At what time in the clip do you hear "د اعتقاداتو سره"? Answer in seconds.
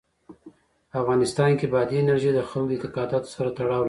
2.69-3.49